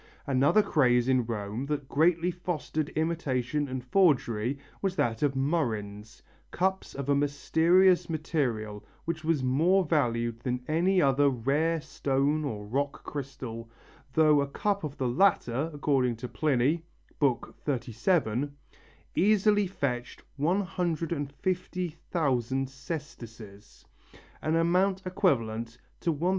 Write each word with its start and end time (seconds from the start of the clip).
Another 0.25 0.63
craze 0.63 1.07
in 1.07 1.27
Rome 1.27 1.67
that 1.67 1.87
greatly 1.87 2.31
fostered 2.31 2.89
imitation 2.95 3.67
and 3.67 3.83
forgery 3.85 4.57
was 4.81 4.95
that 4.95 5.21
of 5.21 5.35
murrhines, 5.35 6.23
cups 6.49 6.95
of 6.95 7.07
a 7.07 7.13
mysterious 7.13 8.09
material 8.09 8.83
which 9.05 9.23
was 9.23 9.43
more 9.43 9.85
valued 9.85 10.39
than 10.39 10.63
any 10.67 11.03
other 11.03 11.29
rare 11.29 11.79
stone 11.81 12.43
or 12.43 12.65
rock 12.65 13.03
crystal, 13.03 13.69
though 14.13 14.41
a 14.41 14.47
cup 14.47 14.83
of 14.83 14.97
the 14.97 15.07
latter, 15.07 15.69
according 15.71 16.15
to 16.15 16.27
Pliny 16.27 16.83
(XXXVII), 17.23 18.49
easily 19.13 19.67
fetched 19.67 20.23
150,000 20.37 22.67
sesterces, 22.69 23.85
an 24.41 24.55
amount 24.55 25.05
equivalent 25.05 25.77
to 25.99 26.11
£1200. 26.11 26.29